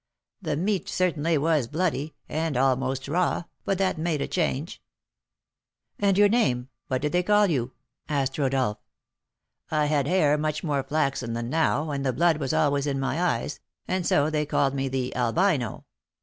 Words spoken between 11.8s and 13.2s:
and the blood was always in